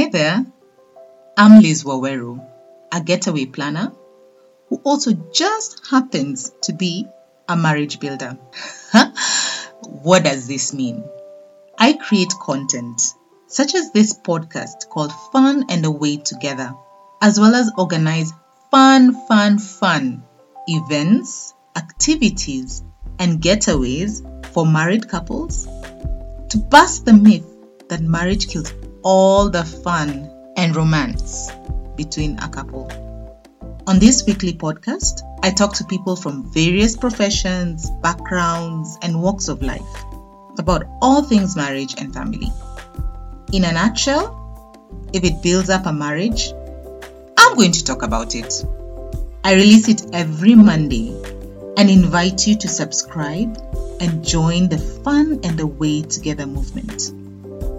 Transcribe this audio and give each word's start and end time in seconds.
Hi 0.00 0.08
there, 0.08 0.46
I'm 1.36 1.60
Liz 1.60 1.84
Waweru, 1.84 2.42
a 2.90 3.02
getaway 3.02 3.44
planner 3.44 3.92
who 4.68 4.80
also 4.82 5.12
just 5.12 5.86
happens 5.90 6.52
to 6.62 6.72
be 6.72 7.06
a 7.46 7.54
marriage 7.54 8.00
builder. 8.00 8.38
what 9.82 10.24
does 10.24 10.48
this 10.48 10.72
mean? 10.72 11.04
I 11.78 11.92
create 11.92 12.32
content 12.40 13.02
such 13.46 13.74
as 13.74 13.92
this 13.92 14.18
podcast 14.18 14.88
called 14.88 15.12
Fun 15.32 15.66
and 15.68 15.84
Away 15.84 16.16
Together, 16.16 16.72
as 17.20 17.38
well 17.38 17.54
as 17.54 17.70
organize 17.76 18.32
fun, 18.70 19.12
fun, 19.28 19.58
fun 19.58 20.22
events, 20.66 21.52
activities, 21.76 22.82
and 23.18 23.42
getaways 23.42 24.46
for 24.46 24.64
married 24.64 25.10
couples 25.10 25.66
to 26.48 26.56
bust 26.56 27.04
the 27.04 27.12
myth 27.12 27.44
that 27.90 28.00
marriage 28.00 28.48
kills 28.48 28.72
all 29.02 29.50
the 29.50 29.64
fun 29.64 30.30
and 30.56 30.74
romance 30.76 31.50
between 31.96 32.38
a 32.38 32.48
couple. 32.48 32.90
On 33.86 33.98
this 33.98 34.24
weekly 34.26 34.52
podcast, 34.52 35.22
I 35.42 35.50
talk 35.50 35.74
to 35.74 35.84
people 35.84 36.16
from 36.16 36.52
various 36.52 36.96
professions, 36.96 37.90
backgrounds, 38.02 38.98
and 39.02 39.22
walks 39.22 39.48
of 39.48 39.62
life 39.62 40.04
about 40.58 40.84
all 41.00 41.22
things 41.22 41.56
marriage 41.56 41.94
and 41.98 42.12
family. 42.12 42.52
In 43.52 43.64
a 43.64 43.72
nutshell, 43.72 44.36
if 45.12 45.24
it 45.24 45.42
builds 45.42 45.70
up 45.70 45.86
a 45.86 45.92
marriage, 45.92 46.52
I'm 47.36 47.56
going 47.56 47.72
to 47.72 47.84
talk 47.84 48.02
about 48.02 48.34
it. 48.34 48.64
I 49.42 49.54
release 49.54 49.88
it 49.88 50.10
every 50.12 50.54
Monday 50.54 51.10
and 51.76 51.88
invite 51.88 52.46
you 52.46 52.56
to 52.58 52.68
subscribe 52.68 53.56
and 54.00 54.24
join 54.24 54.68
the 54.68 54.78
fun 54.78 55.40
and 55.42 55.58
the 55.58 55.66
way 55.66 56.02
together 56.02 56.46
movement. 56.46 57.12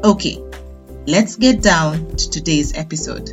Okay, 0.04 0.42
let's 1.08 1.36
get 1.36 1.64
down 1.64 2.16
to 2.16 2.30
today's 2.30 2.78
episode. 2.78 3.32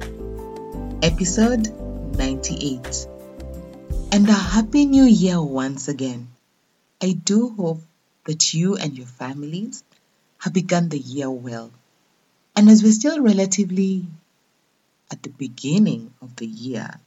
Episode 1.03 1.69
98. 2.17 3.07
And 4.11 4.27
a 4.27 4.33
happy 4.33 4.87
new 4.87 5.05
year 5.05 5.43
once 5.43 5.89
again. 5.89 6.29
I 7.03 7.13
do 7.13 7.51
hope 7.51 7.83
that 8.25 8.55
you 8.55 8.77
and 8.77 8.97
your 8.97 9.07
families 9.07 9.85
have 10.39 10.55
begun 10.55 10.89
the 10.89 10.99
year 10.99 11.31
well. 11.31 11.71
And 12.57 12.71
as 12.71 12.83
we're 12.83 12.93
still 12.93 13.21
relatively 13.21 14.07
at 15.11 15.23
the 15.23 15.31
beginning 15.31 16.15
of 16.23 16.37
the 16.37 16.47
year, 16.47 16.99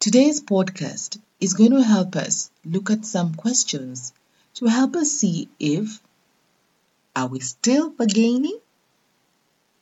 today's 0.00 0.40
podcast 0.40 1.20
is 1.38 1.52
going 1.52 1.72
to 1.72 1.82
help 1.82 2.16
us 2.16 2.50
look 2.64 2.90
at 2.90 3.04
some 3.04 3.34
questions 3.34 4.14
to 4.54 4.66
help 4.66 4.96
us 4.96 5.10
see 5.10 5.50
if 5.58 6.00
are 7.14 7.26
we 7.26 7.40
still 7.40 7.90
bargaining 7.90 8.58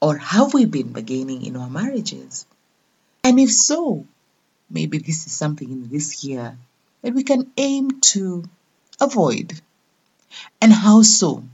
or 0.01 0.17
have 0.17 0.55
we 0.55 0.65
been 0.65 0.93
bargaining 0.93 1.45
in 1.45 1.57
our 1.57 1.69
marriages? 1.69 2.47
And 3.23 3.39
if 3.39 3.53
so, 3.53 4.07
maybe 4.71 4.99
this 4.99 5.27
is 5.27 5.33
something 5.33 5.71
in 5.71 5.89
this 5.89 6.25
year 6.25 6.57
that 7.03 7.15
we 7.15 7.23
can 7.23 7.51
aim 7.57 8.01
to 8.13 8.45
avoid. 9.01 9.61
And 10.61 10.73
how 10.73 11.03
so? 11.03 11.45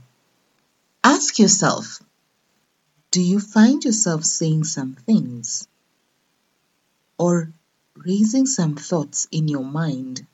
Ask 1.03 1.39
yourself 1.39 2.01
do 3.09 3.21
you 3.21 3.39
find 3.39 3.83
yourself 3.83 4.25
saying 4.25 4.65
some 4.65 4.93
things 4.93 5.67
or 7.17 7.51
raising 7.95 8.45
some 8.45 8.75
thoughts 8.75 9.27
in 9.31 9.47
your 9.47 9.63
mind 9.63 10.27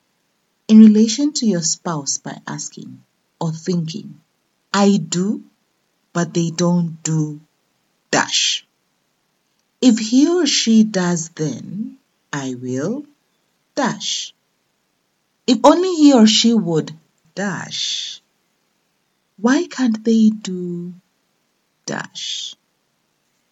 in 0.67 0.79
relation 0.79 1.33
to 1.33 1.45
your 1.45 1.61
spouse 1.61 2.17
by 2.17 2.41
asking 2.47 3.03
or 3.39 3.51
thinking, 3.51 4.19
I 4.73 4.97
do, 4.97 5.43
but 6.13 6.33
they 6.33 6.49
don't 6.49 7.01
do 7.03 7.39
dash. 8.13 8.63
If 9.81 9.97
he 9.97 10.29
or 10.29 10.45
she 10.45 10.83
does, 10.83 11.29
then 11.29 11.97
I 12.31 12.53
will 12.53 13.05
dash. 13.73 14.35
If 15.47 15.57
only 15.63 15.95
he 15.95 16.13
or 16.13 16.27
she 16.27 16.53
would 16.53 16.93
dash. 17.33 18.21
Why 19.37 19.65
can't 19.65 20.03
they 20.03 20.29
do 20.29 20.93
dash? 21.87 22.55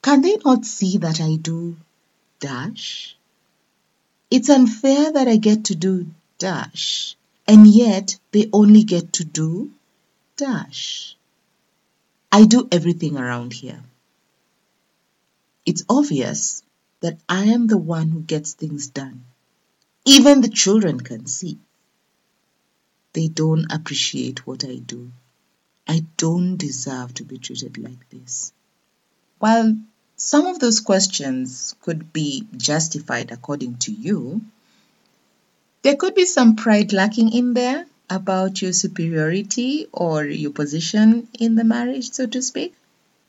Can 0.03 0.21
they 0.21 0.37
not 0.45 0.63
see 0.65 0.97
that 0.99 1.19
I 1.19 1.37
do 1.37 1.75
dash? 2.39 3.17
It's 4.29 4.49
unfair 4.49 5.11
that 5.11 5.27
I 5.27 5.37
get 5.37 5.65
to 5.65 5.75
do 5.75 6.05
dash, 6.37 7.15
and 7.47 7.65
yet 7.65 8.19
they 8.31 8.47
only 8.53 8.83
get 8.83 9.13
to 9.13 9.23
do 9.25 9.71
dash. 10.37 11.15
I 12.31 12.45
do 12.45 12.67
everything 12.71 13.17
around 13.17 13.53
here. 13.53 13.81
It's 15.71 15.85
obvious 15.87 16.63
that 16.99 17.17
I 17.29 17.45
am 17.45 17.65
the 17.65 17.77
one 17.77 18.09
who 18.09 18.19
gets 18.19 18.51
things 18.51 18.87
done. 18.87 19.23
Even 20.03 20.41
the 20.41 20.49
children 20.49 20.99
can 20.99 21.27
see. 21.27 21.59
They 23.13 23.29
don't 23.29 23.71
appreciate 23.71 24.45
what 24.45 24.65
I 24.65 24.79
do. 24.79 25.13
I 25.87 26.03
don't 26.17 26.57
deserve 26.57 27.13
to 27.13 27.23
be 27.23 27.37
treated 27.37 27.77
like 27.77 28.09
this. 28.09 28.51
While 29.39 29.77
some 30.17 30.45
of 30.45 30.59
those 30.59 30.81
questions 30.81 31.73
could 31.79 32.11
be 32.11 32.45
justified 32.57 33.31
according 33.31 33.77
to 33.85 33.93
you, 33.93 34.41
there 35.83 35.95
could 35.95 36.15
be 36.15 36.25
some 36.25 36.57
pride 36.57 36.91
lacking 36.91 37.31
in 37.31 37.53
there 37.53 37.85
about 38.09 38.61
your 38.61 38.73
superiority 38.73 39.87
or 39.93 40.25
your 40.25 40.51
position 40.51 41.29
in 41.39 41.55
the 41.55 41.63
marriage, 41.63 42.11
so 42.11 42.27
to 42.27 42.41
speak. 42.41 42.75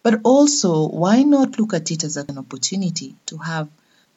But 0.02 0.20
also, 0.24 0.88
why 0.88 1.22
not 1.22 1.58
look 1.58 1.74
at 1.74 1.90
it 1.90 2.02
as 2.02 2.16
an 2.16 2.36
opportunity 2.36 3.14
to 3.26 3.38
have 3.38 3.68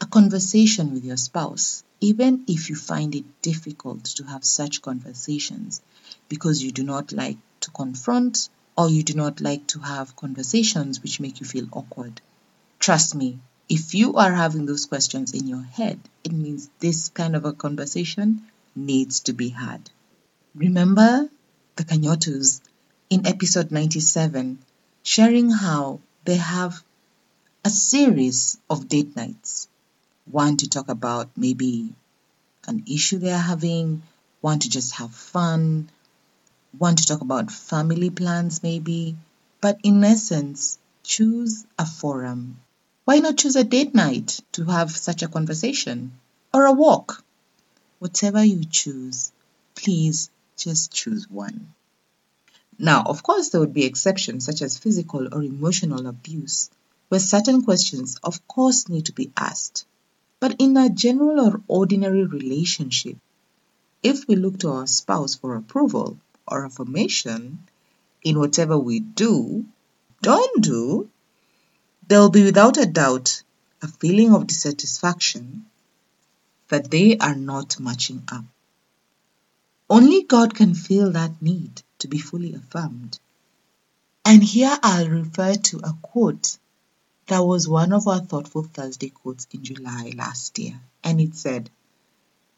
a 0.01 0.05
conversation 0.07 0.93
with 0.93 1.05
your 1.05 1.17
spouse, 1.17 1.83
even 2.01 2.43
if 2.47 2.69
you 2.69 2.75
find 2.75 3.13
it 3.15 3.41
difficult 3.41 4.03
to 4.05 4.23
have 4.23 4.43
such 4.43 4.81
conversations 4.81 5.81
because 6.27 6.63
you 6.63 6.71
do 6.71 6.83
not 6.83 7.11
like 7.11 7.37
to 7.61 7.71
confront 7.71 8.49
or 8.77 8.89
you 8.89 9.03
do 9.03 9.13
not 9.13 9.41
like 9.41 9.67
to 9.67 9.79
have 9.79 10.15
conversations 10.15 11.01
which 11.01 11.19
make 11.19 11.39
you 11.39 11.45
feel 11.45 11.67
awkward. 11.71 12.19
Trust 12.79 13.15
me, 13.15 13.39
if 13.69 13.95
you 13.95 14.15
are 14.15 14.33
having 14.33 14.65
those 14.65 14.85
questions 14.85 15.33
in 15.33 15.47
your 15.47 15.63
head, 15.63 15.99
it 16.23 16.31
means 16.31 16.69
this 16.79 17.09
kind 17.09 17.35
of 17.35 17.45
a 17.45 17.53
conversation 17.53 18.43
needs 18.75 19.21
to 19.21 19.33
be 19.33 19.49
had. 19.49 19.89
Remember 20.53 21.29
the 21.75 21.83
Kanyotus 21.83 22.61
in 23.09 23.25
episode 23.25 23.71
97 23.71 24.59
sharing 25.05 25.49
how 25.49 26.01
they 26.25 26.35
have 26.35 26.83
a 27.63 27.69
series 27.69 28.57
of 28.69 28.89
date 28.89 29.15
nights. 29.15 29.69
One 30.29 30.57
to 30.57 30.67
talk 30.67 30.89
about 30.89 31.29
maybe 31.37 31.95
an 32.67 32.83
issue 32.91 33.19
they're 33.19 33.37
having, 33.37 34.03
one 34.41 34.59
to 34.59 34.69
just 34.69 34.95
have 34.95 35.15
fun, 35.15 35.89
one 36.77 36.97
to 36.97 37.05
talk 37.05 37.21
about 37.21 37.51
family 37.51 38.09
plans 38.09 38.63
maybe. 38.63 39.15
But 39.61 39.79
in 39.83 40.03
essence, 40.03 40.77
choose 41.03 41.65
a 41.79 41.85
forum 41.85 42.59
why 43.05 43.19
not 43.19 43.37
choose 43.37 43.55
a 43.55 43.63
date 43.63 43.93
night 43.93 44.39
to 44.53 44.65
have 44.65 44.89
such 44.89 45.21
a 45.21 45.27
conversation? 45.27 46.19
Or 46.51 46.65
a 46.65 46.71
walk? 46.71 47.23
Whatever 47.99 48.43
you 48.43 48.65
choose, 48.65 49.31
please 49.75 50.31
just 50.57 50.91
choose 50.91 51.29
one. 51.29 51.75
Now, 52.77 53.03
of 53.03 53.23
course, 53.23 53.49
there 53.49 53.61
would 53.61 53.73
be 53.73 53.85
exceptions 53.85 54.45
such 54.45 54.61
as 54.61 54.77
physical 54.77 55.33
or 55.33 55.41
emotional 55.41 56.07
abuse, 56.07 56.69
where 57.07 57.21
certain 57.21 57.61
questions, 57.61 58.17
of 58.21 58.45
course, 58.47 58.89
need 58.89 59.05
to 59.05 59.13
be 59.13 59.31
asked. 59.37 59.85
But 60.41 60.57
in 60.59 60.75
a 60.75 60.89
general 60.89 61.39
or 61.39 61.61
ordinary 61.69 62.25
relationship, 62.25 63.17
if 64.03 64.27
we 64.27 64.35
look 64.35 64.59
to 64.59 64.71
our 64.71 64.87
spouse 64.87 65.35
for 65.35 65.55
approval 65.55 66.19
or 66.45 66.65
affirmation 66.65 67.59
in 68.23 68.39
whatever 68.39 68.77
we 68.77 68.99
do, 68.99 69.65
don't 70.21 70.61
do, 70.61 71.09
there 72.07 72.19
will 72.19 72.29
be 72.29 72.43
without 72.43 72.77
a 72.77 72.85
doubt 72.85 73.41
a 73.81 73.87
feeling 73.87 74.33
of 74.33 74.47
dissatisfaction 74.47 75.65
that 76.67 76.91
they 76.91 77.17
are 77.17 77.35
not 77.35 77.79
matching 77.79 78.23
up. 78.29 78.43
Only 79.89 80.23
God 80.23 80.53
can 80.55 80.73
feel 80.73 81.11
that 81.11 81.41
need 81.41 81.83
to 81.99 82.07
be 82.07 82.19
fully 82.19 82.53
affirmed. 82.53 83.19
And 84.23 84.43
here 84.43 84.77
I'll 84.81 85.09
refer 85.09 85.55
to 85.55 85.77
a 85.83 85.93
quote 86.01 86.57
that 87.27 87.39
was 87.39 87.67
one 87.67 87.91
of 87.91 88.07
our 88.07 88.19
Thoughtful 88.19 88.63
Thursday 88.63 89.09
quotes 89.09 89.47
in 89.51 89.63
July 89.63 90.13
last 90.15 90.59
year. 90.59 90.79
And 91.03 91.19
it 91.19 91.35
said, 91.35 91.69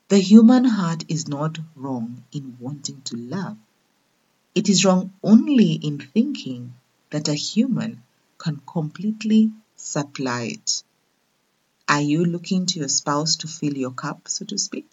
The 0.10 0.20
human 0.20 0.66
heart 0.66 1.06
is 1.08 1.28
not 1.28 1.58
wrong 1.76 2.24
in 2.32 2.58
wanting 2.60 3.02
to 3.04 3.18
love. 3.18 3.58
It 4.56 4.70
is 4.70 4.84
wrong 4.84 5.14
only 5.24 5.74
in 5.74 6.00
thinking 6.00 6.74
that 7.12 7.28
a 7.28 7.34
human 7.34 8.04
can 8.38 8.62
completely 8.66 9.52
supply 9.76 10.44
it. 10.44 10.84
Are 11.88 12.02
you 12.02 12.26
looking 12.26 12.66
to 12.66 12.80
your 12.80 12.90
spouse 12.90 13.38
to 13.38 13.48
fill 13.48 13.78
your 13.78 13.92
cup, 13.92 14.28
so 14.28 14.44
to 14.46 14.58
speak? 14.58 14.90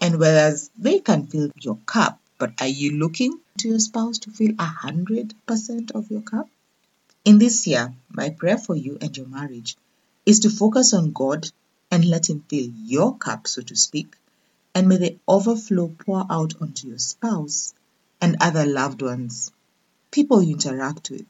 And 0.00 0.18
whereas 0.18 0.70
they 0.78 1.00
can 1.00 1.26
fill 1.26 1.50
your 1.60 1.78
cup, 1.86 2.20
but 2.42 2.60
are 2.60 2.66
you 2.66 2.90
looking 2.98 3.38
to 3.56 3.68
your 3.68 3.78
spouse 3.78 4.18
to 4.18 4.28
fill 4.32 4.50
a 4.58 4.64
hundred 4.64 5.32
percent 5.46 5.92
of 5.92 6.10
your 6.10 6.22
cup? 6.22 6.48
In 7.24 7.38
this 7.38 7.68
year, 7.68 7.94
my 8.10 8.30
prayer 8.30 8.58
for 8.58 8.74
you 8.74 8.98
and 9.00 9.16
your 9.16 9.28
marriage 9.28 9.76
is 10.26 10.40
to 10.40 10.50
focus 10.50 10.92
on 10.92 11.12
God 11.12 11.48
and 11.88 12.04
let 12.04 12.28
Him 12.28 12.44
fill 12.48 12.68
your 12.84 13.16
cup, 13.16 13.46
so 13.46 13.62
to 13.62 13.76
speak, 13.76 14.16
and 14.74 14.88
may 14.88 14.96
the 14.96 15.18
overflow 15.28 15.86
pour 15.86 16.26
out 16.28 16.60
onto 16.60 16.88
your 16.88 16.98
spouse 16.98 17.74
and 18.20 18.38
other 18.40 18.66
loved 18.66 19.02
ones, 19.02 19.52
people 20.10 20.42
you 20.42 20.54
interact 20.54 21.10
with, 21.10 21.26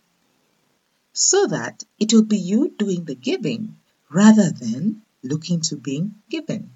so 1.12 1.46
that 1.46 1.84
it 1.98 2.14
will 2.14 2.24
be 2.24 2.38
you 2.38 2.70
doing 2.78 3.04
the 3.04 3.16
giving 3.16 3.76
rather 4.08 4.48
than 4.48 5.02
looking 5.22 5.60
to 5.60 5.76
being 5.76 6.14
given. 6.30 6.70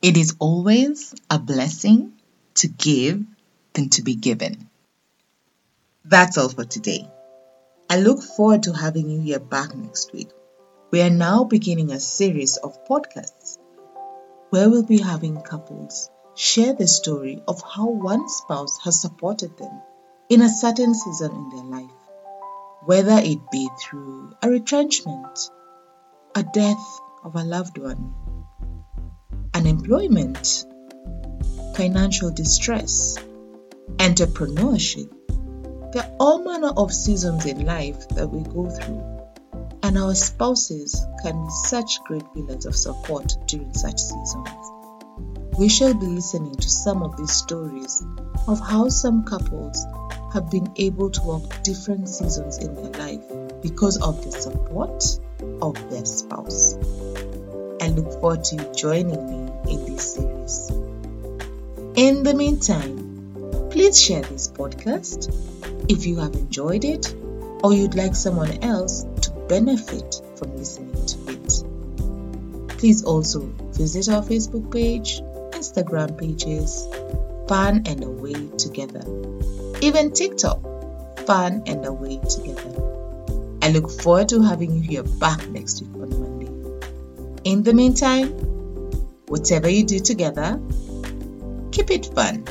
It 0.00 0.16
is 0.16 0.34
always 0.38 1.14
a 1.28 1.38
blessing 1.38 2.14
to 2.54 2.68
give 2.68 3.26
than 3.74 3.88
to 3.90 4.02
be 4.02 4.14
given. 4.14 4.68
That's 6.04 6.38
all 6.38 6.48
for 6.48 6.64
today. 6.64 7.08
I 7.88 8.00
look 8.00 8.22
forward 8.22 8.64
to 8.64 8.72
having 8.72 9.08
you 9.10 9.20
here 9.20 9.38
back 9.38 9.74
next 9.74 10.12
week. 10.12 10.30
We 10.90 11.00
are 11.02 11.10
now 11.10 11.44
beginning 11.44 11.90
a 11.90 12.00
series 12.00 12.56
of 12.56 12.84
podcasts 12.86 13.58
where 14.50 14.68
we'll 14.68 14.84
be 14.84 14.98
having 14.98 15.40
couples 15.40 16.10
share 16.34 16.74
the 16.74 16.88
story 16.88 17.42
of 17.46 17.62
how 17.62 17.88
one 17.88 18.28
spouse 18.28 18.78
has 18.84 19.00
supported 19.00 19.56
them 19.56 19.80
in 20.28 20.42
a 20.42 20.48
certain 20.48 20.94
season 20.94 21.30
in 21.30 21.48
their 21.50 21.80
life, 21.80 21.90
whether 22.84 23.18
it 23.18 23.38
be 23.50 23.68
through 23.80 24.32
a 24.42 24.48
retrenchment, 24.48 25.50
a 26.34 26.42
death 26.42 27.00
of 27.24 27.36
a 27.36 27.44
loved 27.44 27.78
one, 27.78 28.14
unemployment, 29.54 30.64
financial 31.74 32.30
distress, 32.30 33.18
entrepreneurship. 34.02 35.08
There 35.92 36.02
are 36.02 36.16
all 36.18 36.42
manner 36.42 36.72
of 36.76 36.92
seasons 36.92 37.46
in 37.46 37.64
life 37.64 38.08
that 38.16 38.26
we 38.26 38.42
go 38.42 38.68
through 38.68 39.22
and 39.84 39.96
our 39.96 40.12
spouses 40.12 41.06
can 41.22 41.44
be 41.44 41.50
such 41.66 42.02
great 42.02 42.24
pillars 42.34 42.66
of 42.66 42.74
support 42.74 43.32
during 43.46 43.72
such 43.74 44.00
seasons. 44.00 44.48
We 45.56 45.68
shall 45.68 45.94
be 45.94 46.06
listening 46.06 46.56
to 46.56 46.68
some 46.68 47.04
of 47.04 47.16
these 47.16 47.30
stories 47.30 48.02
of 48.48 48.58
how 48.58 48.88
some 48.88 49.22
couples 49.24 49.86
have 50.32 50.50
been 50.50 50.72
able 50.76 51.10
to 51.10 51.22
walk 51.22 51.62
different 51.62 52.08
seasons 52.08 52.58
in 52.58 52.74
their 52.74 52.90
life 53.06 53.22
because 53.62 54.02
of 54.02 54.24
the 54.24 54.32
support 54.32 55.04
of 55.62 55.90
their 55.90 56.04
spouse. 56.06 56.74
I 57.80 57.86
look 57.86 58.10
forward 58.20 58.42
to 58.44 58.56
you 58.56 58.72
joining 58.74 59.30
me 59.30 59.72
in 59.72 59.84
this 59.84 60.14
series. 60.14 60.70
In 61.94 62.24
the 62.24 62.34
meantime, 62.34 63.01
please 63.72 63.98
share 63.98 64.20
this 64.20 64.48
podcast 64.48 65.32
if 65.90 66.04
you 66.04 66.16
have 66.16 66.34
enjoyed 66.34 66.84
it 66.84 67.14
or 67.64 67.72
you'd 67.72 67.94
like 67.94 68.14
someone 68.14 68.62
else 68.62 69.04
to 69.22 69.30
benefit 69.48 70.20
from 70.36 70.54
listening 70.58 71.06
to 71.06 71.18
it. 71.32 72.68
Please 72.76 73.02
also 73.02 73.40
visit 73.72 74.10
our 74.12 74.22
Facebook 74.22 74.70
page, 74.70 75.22
Instagram 75.52 76.18
pages, 76.18 76.86
Fun 77.48 77.84
and 77.86 78.04
Away 78.04 78.34
Together, 78.58 79.02
even 79.80 80.12
TikTok, 80.12 80.60
Fun 81.26 81.62
and 81.66 81.86
Away 81.86 82.20
Together. 82.28 82.74
I 83.62 83.70
look 83.70 83.90
forward 83.90 84.28
to 84.30 84.42
having 84.42 84.74
you 84.74 84.82
here 84.82 85.02
back 85.02 85.48
next 85.48 85.80
week 85.80 85.94
on 85.94 86.10
Monday. 86.10 86.88
In 87.44 87.62
the 87.62 87.72
meantime, 87.72 88.28
whatever 89.28 89.70
you 89.70 89.82
do 89.84 89.98
together, 89.98 90.60
keep 91.70 91.90
it 91.90 92.12
fun. 92.14 92.44